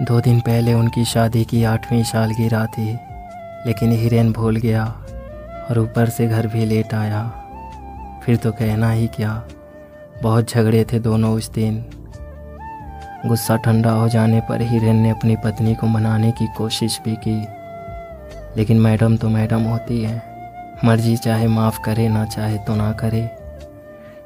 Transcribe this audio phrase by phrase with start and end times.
[0.00, 2.92] दो दिन पहले उनकी शादी की आठवीं सालगिरह थी,
[3.66, 4.84] लेकिन हिरेन भूल गया
[5.70, 7.22] और ऊपर से घर भी लेट आया।
[8.24, 9.42] फिर तो कहना ही क्या,
[10.22, 11.84] बहुत झगड़े थे दोनों उस दिन।
[13.26, 17.38] गुस्सा ठंडा हो जाने पर हिरेन ने अपनी पत्नी को मनाने की कोशिश भी की,
[18.56, 20.22] लेकिन मैडम तो मैडम होती है।
[20.84, 23.28] मर्ज़ी चाहे माफ़ करे, ना चाहे तो ना करे।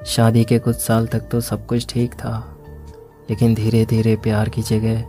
[0.07, 2.39] शादी के कुछ साल तक तो सब कुछ ठीक था,
[3.31, 5.05] लेकिन धीरे धीरे प्यार की जगह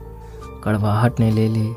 [0.68, 1.76] कड़वाहट ने ले ली।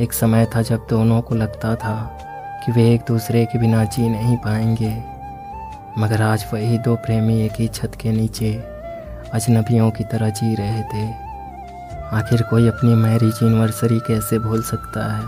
[0.00, 2.18] एक समय था जब दोनों को लगता था
[2.64, 5.04] कि वे एक दूसरे के बिना जी नहीं पाएँगे।
[5.98, 8.54] मगर आज वही दो प्रेमी एक ही छत के नीचे
[9.34, 11.12] अजनबियों की तरह जी रहे थे।
[12.12, 15.24] आखिर कोई अपनी मैरिज एनिवर्सरी कैसे भूल सकता है?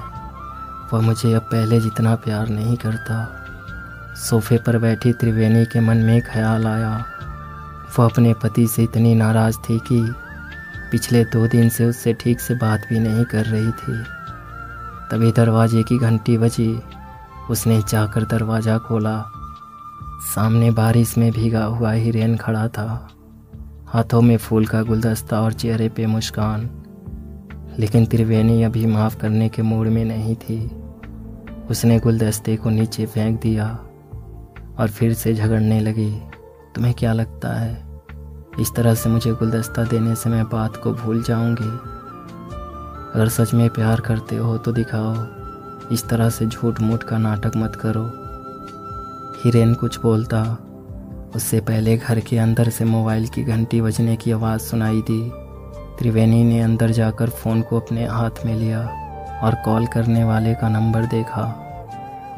[0.92, 3.47] वह मुझे अब पहले जितना प्यार नहीं करता।
[4.16, 7.05] सोफे पर बैठी त्रिवेणी के मन में ख्याल आया।
[7.98, 10.14] वह अपने पति से इतनी नाराज़ थी कि
[10.94, 14.02] पिछले दो दिन से उससे ठीक से बात भी नहीं कर रही थी।
[15.10, 16.80] तभी दरवाजे की घंटी बजी।
[17.50, 19.24] उसने जाकर दरवाज़ा खोला।
[20.34, 23.08] सामने बारिश में भीगा हुआ हिरेन खड़ा था।
[23.86, 26.70] हाथों में फूल का गुलदस्ता और चेहरे पे मुस्कान।
[27.78, 30.82] लेकिन त्रिवेणी अभी माफ़ करने के मूड में नहीं थी।
[31.70, 33.70] उसने गुलदस्ते को नीचे फेंक दिया
[34.78, 36.20] और फिर से झगड़ने लगी।
[36.74, 37.94] तुम्हें क्या लगता है?
[38.60, 41.78] इस तरह से मुझे गुलदस्ता देने से मैं बात को भूल जाऊँगी।
[43.14, 45.27] अगर सच में प्यार करते हो तो दिखाओ।
[45.92, 48.12] इस तरह से झूठ मूठ का नाटक मत करो।
[49.44, 50.58] हिरेन कुछ बोलता।
[51.36, 55.32] उससे पहले घर के अंदर से मोबाइल की घंटी बजने की आवाज़ सुनाई दी।
[55.98, 58.80] त्रिवेणी ने अंदर जाकर फ़ोन को अपने हाथ में लिया
[59.42, 61.60] और कॉल करने वाले का नंबर देखा।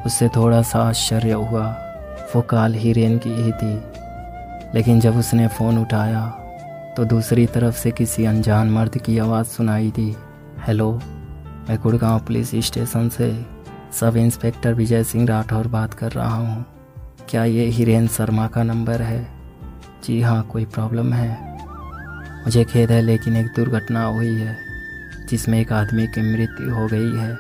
[0.07, 1.77] उससे थोड़ा सा आश्चर्य हुआ।
[2.37, 3.96] वो कॉल हिरेन की ही थी।
[4.75, 6.27] लेकिन जब उसने फ़ोन उठाया
[6.97, 10.15] तो दूसरी तरफ़ से किसी अनजान मर्द की आवाज़ सुनाई दी,
[10.67, 10.93] हेलो,
[11.69, 13.47] मैं गुड़गांव पुलिस स्टेशन से
[14.01, 16.65] सब इंस्पेक्टर विजय सिंह राठौर बात कर रहा हूँ।
[17.29, 19.27] क्या ये हिरेन शर्मा का नंबर है?
[20.05, 21.29] जी हाँ कोई प्रॉब्लम है।
[22.45, 24.57] मुझे खेद है, लेकिन एक दुर्घटना हुई है,
[25.31, 27.39] जिसमें एक आदमी की मृत्यु हो गई है।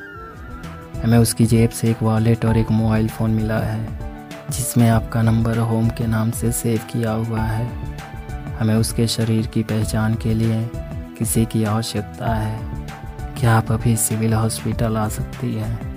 [1.02, 4.05] हमें उसकी जेब से एक वॉलेट और एक मोबाइल फ़ोन मिला है।
[4.50, 7.96] जिसमें आपका नंबर होम के नाम से सेव किया हुआ है।
[8.60, 10.70] हमें उसके शरीर की पहचान के लिए
[11.18, 12.86] किसी की आवश्यकता है
[13.38, 15.96] क्या आप अभी सिविल हॉस्पिटल आ सकती हैं।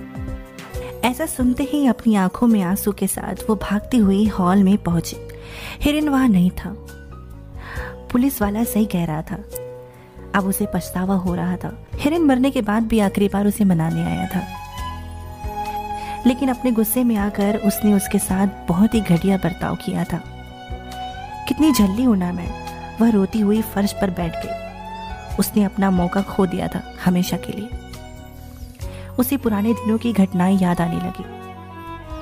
[1.03, 5.17] ऐसा सुनते ही अपनी आँखों में आँसू के साथ वो भागती हुई हॉल में पहुँची।
[5.81, 6.75] हिरन वहाँ नहीं था।
[8.11, 9.35] पुलिस वाला सही कह रहा था।
[10.35, 14.03] अब उसे पछतावा हो रहा था। हिरन मरने के बाद भी आखिरी बार उसे मनाने
[14.03, 14.59] आया था।
[16.28, 20.24] लेकिन अपने गुस्से में आकर उसने उसके साथ बहुत ही घटिया बर्ताव किया था।
[21.47, 22.69] कितनी झल्ली होना मैं,
[23.02, 24.69] वह रोती हुई फर्श पर बैठ गई।
[25.40, 27.69] उसने अपना मौका खो दिया था हमेशा के लिए।
[29.19, 31.24] उसे पुराने दिनों की घटनाएँ याद आने लगी।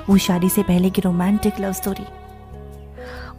[0.08, 2.06] वो शादी से पहले की रोमांटिक लव स्टोरी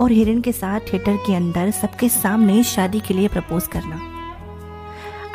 [0.01, 4.01] और हिरन के साथ थिएटर के अंदर सबके सामने शादी के लिए प्रपोज करना।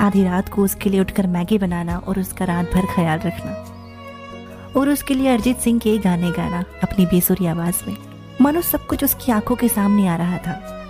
[0.01, 3.74] आधी रात को उसके लिए उठकर मैगी बनाना और उसका रात भर ख्याल रखना।
[4.77, 7.97] और उसके लिए अरिजीत सिंह के गाने गाना, अपनी बेसुरी आवाज़ में।
[8.41, 10.81] मनो, सब कुछ उसकी आँखों के सामने आ रहा था।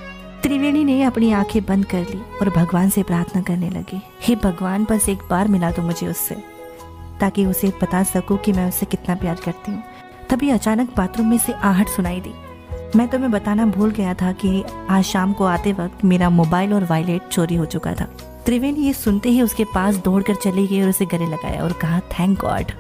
[0.43, 4.87] त्रिवेणी ने अपनी आँखें बंद कर ली और भगवान से प्रार्थना करने लगी। हे भगवान,
[4.91, 6.34] बस एक बार मिला दो मुझे उससे,
[7.21, 9.83] ताकि उसे बता सकूँ कि मैं उसे कितना प्यार करती हूँ।
[10.31, 12.34] तभी अचानक बाथरूम में से आहट सुनाई दी।
[12.97, 16.84] मैं तुम्हें बताना भूल गया था कि आज शाम को आते वक्त मेरा मोबाइल और
[16.84, 18.05] वायलेट चोरी हो चुका था।
[18.47, 22.00] त्रिवेणी ये सुनते ही उसके पास दौड़कर चली गई और उसे गले लगाया और कहा
[22.00, 22.73] थैंक गॉड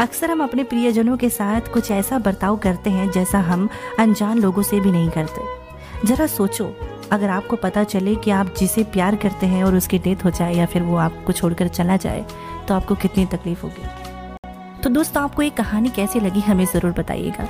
[0.00, 3.68] अक्सर हम अपने प्रियजनों के साथ कुछ ऐसा बर्ताव करते हैं जैसा हम
[3.98, 6.70] अनजान लोगों से भी नहीं करते। जरा सोचो,
[7.12, 10.54] अगर आपको पता चले कि आप जिसे प्यार करते हैं और उसकी डेथ हो जाए
[10.54, 12.24] या फिर वो आपको छोड़कर चला जाए
[12.68, 17.48] तो आपको कितनी तकलीफ़ होगी। तो दोस्तों, आपको ये कहानी कैसी लगी हमें ज़रूर बताइएगा।